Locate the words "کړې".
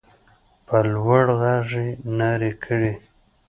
2.63-2.91